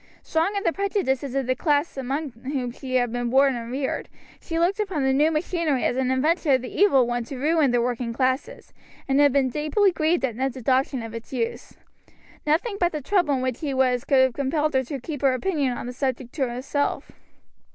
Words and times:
Strong 0.23 0.55
in 0.55 0.63
the 0.63 0.73
prejudices 0.73 1.35
of 1.35 1.45
the 1.45 1.53
class 1.55 1.95
among 1.95 2.31
whom 2.31 2.71
she 2.71 2.95
had 2.95 3.11
been 3.11 3.29
born 3.29 3.53
and 3.55 3.71
reared, 3.71 4.09
she 4.39 4.57
looked 4.57 4.79
upon 4.79 5.03
the 5.03 5.13
new 5.13 5.29
machinery 5.29 5.83
as 5.83 5.95
an 5.95 6.09
invention 6.09 6.53
of 6.53 6.63
the 6.63 6.73
evil 6.75 7.05
one 7.05 7.23
to 7.23 7.37
ruin 7.37 7.69
the 7.69 7.79
working 7.79 8.11
classes, 8.11 8.73
and 9.07 9.19
had 9.19 9.31
been 9.31 9.49
deeply 9.51 9.91
grieved 9.91 10.25
at 10.25 10.35
Ned's 10.35 10.57
adoption 10.57 11.03
of 11.03 11.13
its 11.13 11.31
use. 11.31 11.75
Nothing 12.47 12.77
but 12.79 12.91
the 12.93 13.01
trouble 13.01 13.35
in 13.35 13.41
which 13.43 13.59
he 13.59 13.75
was 13.75 14.03
could 14.03 14.23
have 14.23 14.33
compelled 14.33 14.73
her 14.73 14.83
to 14.85 14.99
keep 14.99 15.21
her 15.21 15.35
opinion 15.35 15.77
on 15.77 15.85
the 15.85 15.93
subject 15.93 16.33
to 16.33 16.49
herself. 16.49 17.11